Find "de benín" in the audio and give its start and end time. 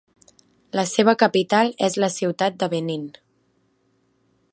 2.63-3.05